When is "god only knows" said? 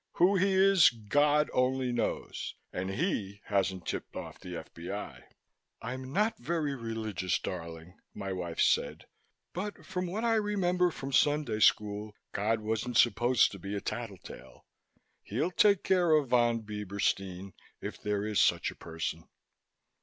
0.89-2.55